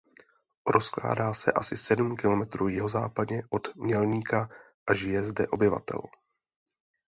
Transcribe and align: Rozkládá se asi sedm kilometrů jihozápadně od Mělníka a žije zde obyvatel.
Rozkládá 0.67 1.33
se 1.33 1.51
asi 1.51 1.77
sedm 1.77 2.15
kilometrů 2.17 2.67
jihozápadně 2.67 3.43
od 3.49 3.75
Mělníka 3.75 4.49
a 4.87 4.93
žije 4.93 5.23
zde 5.23 5.47
obyvatel. 5.47 5.99